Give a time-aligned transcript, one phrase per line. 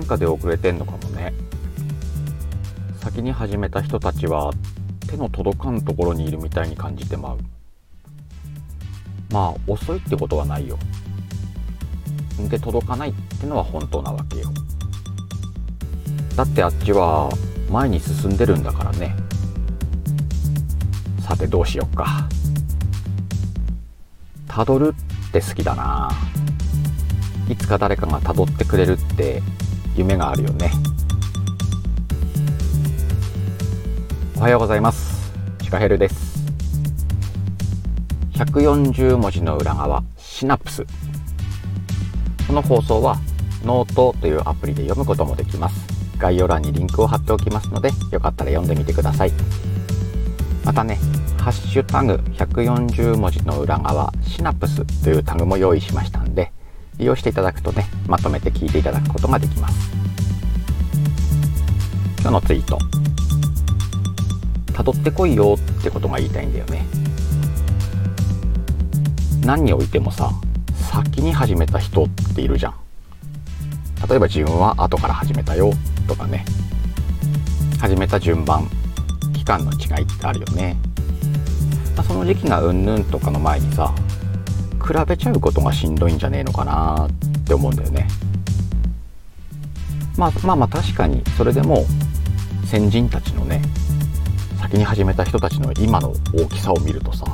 [0.00, 1.34] なんかで遅れてんのかもね。
[3.02, 4.50] 先に始めた人たちは
[5.06, 7.38] 手の届かんところにいるみたいに感じてまう。
[9.30, 10.78] まあ遅いってことはないよ。
[12.48, 14.50] で届かないってのは本当なわけよ。
[16.34, 17.28] だってあっちは
[17.68, 19.14] 前に進んでるんだからね。
[21.20, 22.26] さてどうしよっか。
[24.48, 24.94] たどる
[25.28, 26.10] って好きだな。
[27.50, 29.42] いつか誰かがたどってくれるって
[29.96, 30.70] 夢があるよね。
[34.36, 35.32] おはようございます。
[35.62, 36.40] シカヘルです。
[38.32, 40.86] 140文字の裏側シナプス。
[42.46, 43.18] この放送は
[43.64, 45.86] ノートというアプリで読むこともできます。
[46.18, 49.32] 概要欄にリンクを貼っておきますのでよかったら読んでみてください。
[50.64, 50.98] またね
[51.38, 56.52] ハッシュタグ140文字の裏側シナプスというタグも用意しましたんで
[57.00, 59.90] 利用していただくとねまとめて聞いていただくことができます。
[62.20, 62.78] 今日のツイート。
[64.74, 66.84] 辿ってこいよってことが言いたいんだよね。
[69.44, 70.30] 何においてもさ
[70.92, 72.74] 先に始めた人っているじゃん。
[74.08, 75.72] 例えば自分は後から始めたよ
[76.06, 76.44] とかね。
[77.80, 78.68] 始めた順番
[79.32, 80.76] 期間の違いってあるよね、
[81.96, 83.94] まあ、その時期がうんぬんとかの前にさ
[84.80, 87.10] 比べちゃうことがしんどいんじゃねえのかなっ
[87.44, 88.08] て思うんだよね。
[90.16, 91.84] まあまあまあ確かにそれでも
[92.66, 93.62] 先人たちのね
[94.60, 97.24] 先に始めた人たちの今の大きさを見るとさ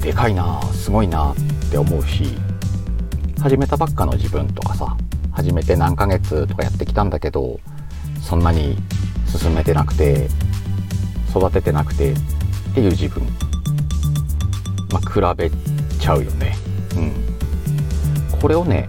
[0.00, 1.36] でかいなすごいなっ
[1.70, 2.24] て思うし
[3.40, 4.96] 始めたばっかの自分とかさ
[5.32, 7.58] 始めて何ヶ月とかやってきたんだけど
[8.22, 8.76] そんなに
[9.26, 10.28] 進めてなくて
[11.30, 12.16] 育ててなくてっ
[12.74, 13.22] ていう自分。
[14.92, 15.50] まあ比べ
[15.98, 16.55] ちゃうよね。
[18.46, 18.88] これをね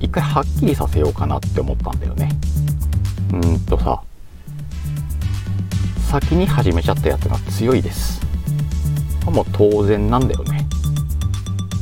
[0.00, 2.30] 一回はっきりさせようかなって思ったんだよね。
[3.32, 4.02] うんとさ
[6.10, 8.20] 先に始めちゃったやつが強いです。
[9.30, 10.66] もう当然なんだよね。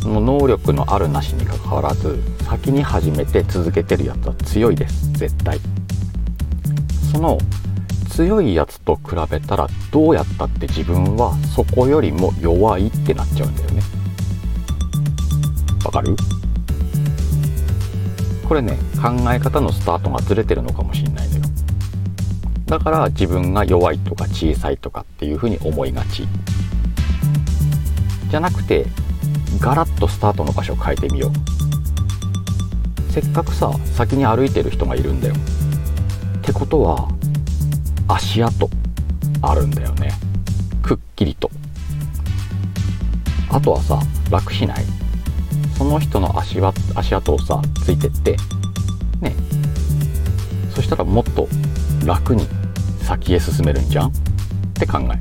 [0.02, 5.10] その能力のあるなしにかかわらず先に始めて続けてるやつは強いです。
[5.12, 5.58] 絶対。
[7.12, 7.38] その
[8.10, 13.80] 強いやつと比べたらどうやったって自分はそこよりも弱いってなっちゃうんだよね。
[15.82, 16.14] わかる？
[18.48, 21.42] これね考え方のスタートがずれてるのかもしれないのよ。
[22.66, 26.26] だから自分が弱いとか小さいとかっていうふうに思いがち。
[28.30, 28.86] じゃなくて
[29.60, 31.32] ガラッとスタートの場所を変えてみよう。
[33.12, 35.34] せっかくさ先に歩いてる人がいるんだよ。
[36.38, 37.08] ってことは
[38.08, 38.68] 足跡
[39.42, 40.12] あるんだよね。
[40.82, 41.50] くっきりと。
[43.50, 44.84] あとはさ楽しない？
[45.86, 48.36] の人の足は足跡をさついてって
[49.20, 49.34] ね。
[50.74, 51.48] そしたらもっと
[52.04, 52.46] 楽に
[53.02, 54.08] 先へ進めるんじゃん？
[54.08, 54.12] っ
[54.74, 55.18] て考え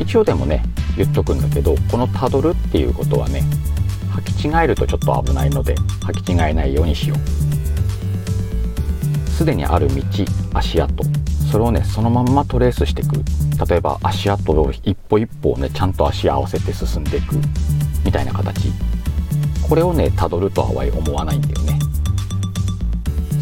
[0.00, 0.62] 一応でもね
[0.96, 3.42] 言っとくんだけどこのたどるっていうことはね
[4.12, 7.18] 履き違えるとちょっと危ないので履き違えないようにしよう。
[9.30, 10.02] すでにある道
[10.54, 11.17] 足跡。
[11.50, 13.22] それをねそのまんまトレースしていく。
[13.68, 17.36] 例えば足跡を一歩一歩ねちゃんと足合わせて進んでいく。
[18.04, 18.70] みたいな形。
[19.68, 21.78] これをねたどるとは思わないんだよね。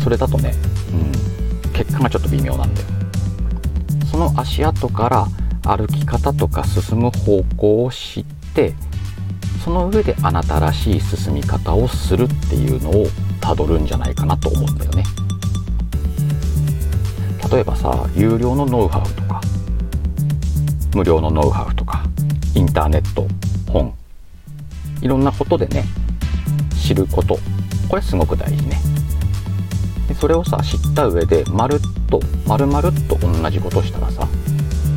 [0.02, 0.54] それだとね、
[0.92, 2.86] うん、結果がちょっと微妙なんだよ。
[4.10, 5.26] その足跡から
[5.76, 8.24] 歩き方とか進む方向を知っ
[8.54, 8.72] て
[9.64, 13.06] その上であなたらしい進み方をするっていうのを
[13.40, 15.02] たどるんじゃないかなと思うんだよね。
[17.50, 19.40] 例えばさ有料のノウハウとか
[20.94, 22.04] 無料のノウハウとか
[22.54, 23.26] インターネット
[23.70, 23.94] 本
[25.00, 25.84] いろんなことでね
[26.82, 27.38] 知ること
[27.88, 28.80] これすごく大事ね。
[30.08, 34.26] でそれをさ知った上でまるっとまるまるっと同じことしたらさ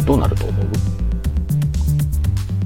[0.06, 0.72] どうなると思う、ま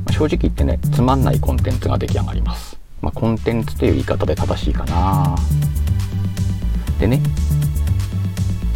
[0.07, 5.35] あ、正直言ってねつまんないコンテンツが出来上がります、まあ、コンテンツという言い方で正しいかな。
[6.99, 7.21] でね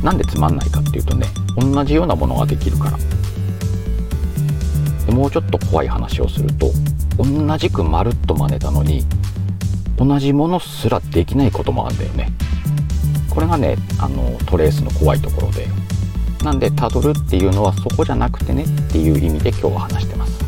[0.04, 1.28] なんでつまんないかっていうとね
[1.58, 2.98] 同じようなものができるから。
[5.06, 6.72] でもうちょっと怖い話をすると
[7.18, 9.06] 同じくまるっと真似たのに
[9.98, 12.32] 同じものすらできないこともあるんだよね。
[13.30, 15.68] これがねあのトレースの怖いところで。
[16.44, 20.44] なんでたどるっていうのはそこじゃなくてねっていう意味で今日は話してます。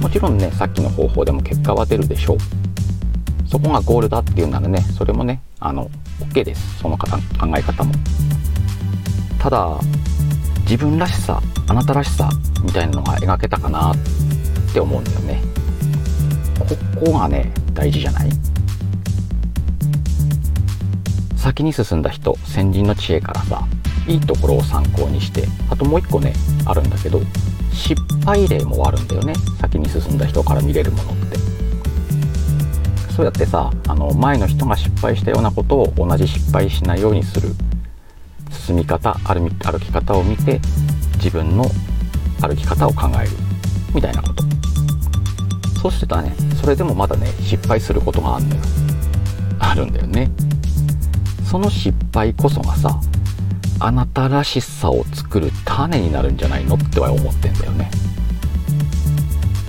[0.00, 2.38] もちろんねさっきの方法でも結果は出るでしょう。
[3.48, 5.90] そこがゴールだっていうならねそれもねあの
[6.20, 6.78] OK です。
[6.78, 7.22] その方考
[7.56, 7.94] え方も。
[9.54, 9.78] だ
[10.62, 12.28] 自分らしさあなたらしさ
[12.64, 13.96] みたいなのが描けたかなっ
[14.72, 15.40] て思うんだよね。
[16.58, 18.30] ここがね大事じゃない？
[21.36, 23.64] 先に進んだ人先人の知恵からさ
[24.08, 26.32] いいところを参考にしてあともう一個ね
[26.66, 27.20] あるんだけど
[27.72, 29.34] 失敗例もあるんだよね。
[29.60, 31.38] 先に進んだ人から見れるものって。
[33.14, 37.54] そうやってさあの前の人が失敗したようなことを同じ失敗しないようにする。
[38.64, 40.58] 進み方歩歩き方を見て
[41.16, 41.66] 自分の
[42.40, 43.30] 歩き方を考える。
[43.94, 44.42] みたいなこと。
[45.82, 48.62] そうしてたらねそれでもまだね失敗することがあるんだよ。
[49.58, 50.30] あるんだよね。
[51.44, 52.98] その失敗こそがさ
[53.80, 56.76] あなたらしさを作る種になるんじゃないの？
[56.76, 57.90] っては思ってんだよね。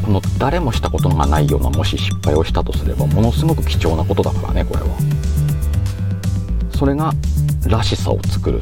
[0.06, 4.88] この誰もしたことがないようなもし失敗をしたとすればものすごく貴重なことだからねこれは。
[6.78, 7.14] それが
[7.68, 8.62] らしさを作る。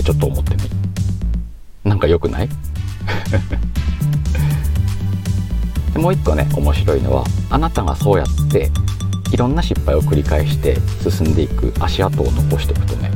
[0.00, 0.64] ってちょっと思ってね
[1.84, 2.48] なんか良くない？
[5.94, 8.70] でもう一個ね面白いのはあなたがそうやって
[9.32, 10.76] いろんな失敗を繰り返して
[11.08, 13.10] 進んでいく足跡を残していくとね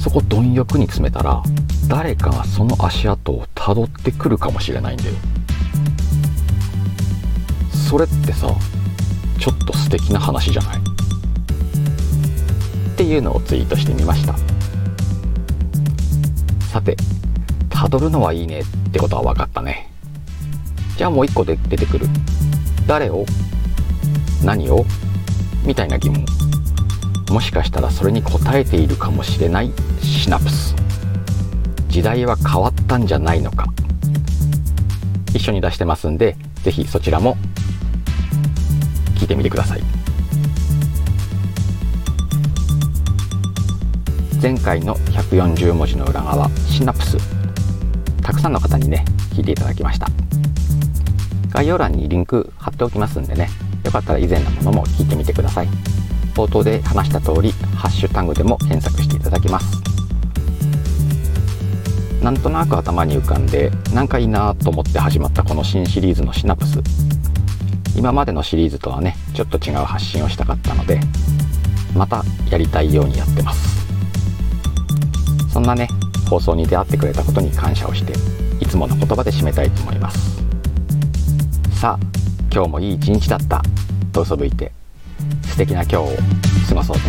[0.00, 1.42] そこ貪欲に詰めたら
[1.88, 5.14] 誰かがその足跡をたどってくるかもしれないんだよ。
[7.90, 8.46] それってさ
[9.38, 10.78] ちょっと素敵な話じゃない？
[10.78, 10.80] っ
[12.96, 14.34] ていうのをツイートしてみました。
[16.72, 16.96] さて
[17.68, 19.90] たどるのはいいねってことは分かったね。
[20.96, 22.06] じゃあもう一個で出てくる。
[22.86, 23.26] 誰を？
[24.42, 24.86] 何を？
[25.66, 26.24] みたいな疑問。
[27.30, 29.70] もしかしたらそれに応えているかもしれない。
[30.00, 30.74] シナプス。
[31.88, 33.66] 時代は変わったんじゃないのか。
[35.34, 37.36] 一緒に出してますんで是非そちらも
[39.16, 40.01] 聞いてみてください。
[44.42, 47.16] 前回の140文字の裏側シナプス。
[48.22, 50.08] たくさんの方にね聞いていただきました。
[51.50, 53.48] 概要欄にリンク貼っておきますんでね
[53.84, 55.68] よかったら以前のものも聞いてみてください。
[56.34, 59.80] 冒頭で話した通りハッシュタグでも検索していただきます。
[62.20, 66.80] なんとなく頭に浮かんでなんかいいなと思って始まったこの新シリーズのシナプス。
[67.96, 70.98] 今までのシリーズとはねちょっと違う発信をしたかったので
[71.94, 73.81] またやりたいようにやってます。
[75.62, 75.88] んなね
[76.28, 78.12] 放送に出会ってくれたことに感謝をして
[78.60, 80.42] いつもの言葉で締めたいと思います。
[81.80, 82.06] さあ
[82.52, 83.62] 今日もいい一日だった。
[84.12, 84.72] と嘘吹いて
[85.44, 86.08] 素敵な今日を
[86.68, 87.02] 過ごそうで